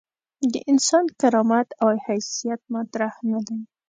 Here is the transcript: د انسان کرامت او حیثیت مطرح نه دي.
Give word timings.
د 0.51 0.53
انسان 0.71 1.05
کرامت 1.19 1.67
او 1.81 1.89
حیثیت 2.05 2.61
مطرح 2.75 3.13
نه 3.31 3.39
دي. 3.47 3.59